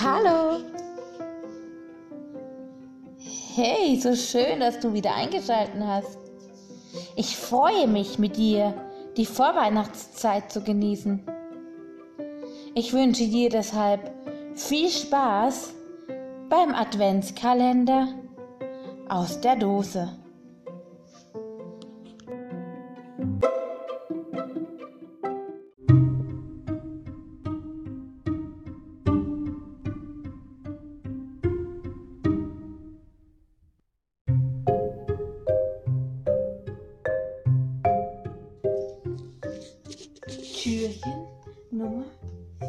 [0.00, 0.64] Hallo!
[3.54, 6.18] Hey, so schön, dass du wieder eingeschaltet hast.
[7.14, 8.74] Ich freue mich mit dir,
[9.18, 11.22] die Vorweihnachtszeit zu genießen.
[12.74, 14.10] Ich wünsche dir deshalb
[14.54, 15.74] viel Spaß
[16.48, 18.08] beim Adventskalender
[19.10, 20.16] aus der Dose.
[40.62, 41.26] Türchen
[41.72, 42.04] Nummer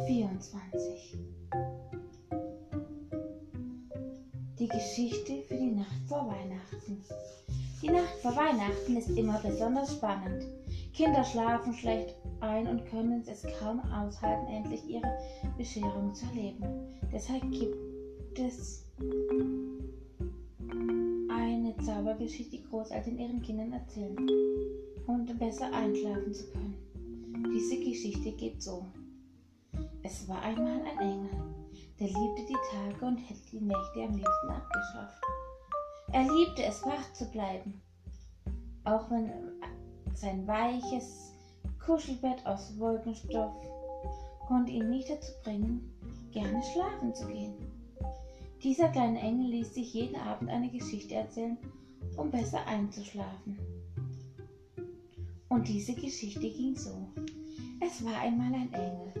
[0.08, 1.16] 24.
[4.58, 7.04] Die Geschichte für die Nacht vor Weihnachten.
[7.80, 10.44] Die Nacht vor Weihnachten ist immer besonders spannend.
[10.92, 15.16] Kinder schlafen schlecht ein und können es kaum aushalten, endlich ihre
[15.56, 16.64] Bescherung zu erleben.
[17.12, 18.86] Deshalb gibt es
[21.30, 24.16] eine Zaubergeschichte, die Großeltern ihren Kindern erzählen,
[25.06, 26.74] um besser einschlafen zu können.
[27.54, 28.84] Diese Geschichte geht so.
[30.02, 31.30] Es war einmal ein Engel,
[32.00, 35.22] der liebte die Tage und hätte die Nächte am liebsten abgeschafft.
[36.12, 37.80] Er liebte es, wach zu bleiben,
[38.82, 39.30] auch wenn
[40.14, 41.32] sein weiches
[41.78, 43.54] Kuschelbett aus Wolkenstoff
[44.48, 45.94] konnte ihn nicht dazu bringen,
[46.32, 47.54] gerne schlafen zu gehen.
[48.64, 51.56] Dieser kleine Engel ließ sich jeden Abend eine Geschichte erzählen,
[52.16, 53.60] um besser einzuschlafen.
[55.48, 57.06] Und diese Geschichte ging so.
[57.86, 59.12] Es war einmal ein Engel,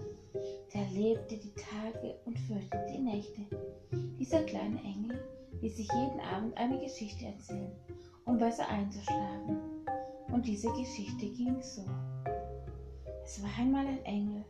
[0.72, 3.42] der lebte die Tage und fürchtete die Nächte.
[4.18, 5.22] Dieser kleine Engel
[5.60, 7.72] ließ sich jeden Abend eine Geschichte erzählen,
[8.24, 9.58] um besser einzuschlafen.
[10.32, 11.82] Und diese Geschichte ging so.
[13.22, 14.44] Es war einmal ein Engel,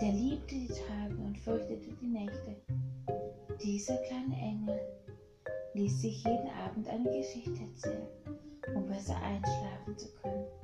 [0.00, 2.56] der liebte die Tage und fürchtete die Nächte.
[3.60, 4.80] Dieser kleine Engel
[5.74, 8.06] ließ sich jeden Abend eine Geschichte erzählen,
[8.76, 10.59] um besser einschlafen zu können.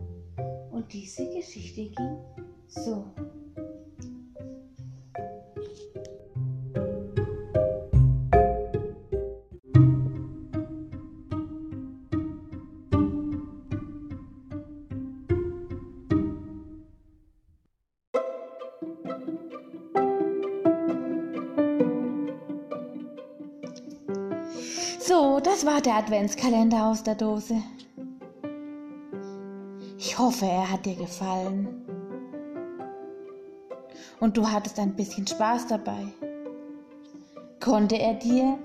[0.77, 2.19] Und diese Geschichte ging
[2.69, 3.07] so.
[25.01, 27.63] So, das war der Adventskalender aus der Dose.
[30.09, 31.67] Ich hoffe, er hat dir gefallen.
[34.21, 36.07] Und du hattest ein bisschen Spaß dabei.
[37.59, 38.57] Konnte er dir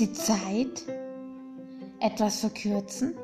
[0.00, 0.82] die Zeit
[2.00, 3.14] etwas verkürzen?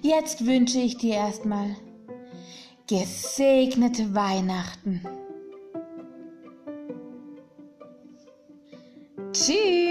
[0.00, 1.76] Jetzt wünsche ich dir erstmal
[2.86, 5.02] gesegnete Weihnachten.
[9.34, 9.83] Tschüss.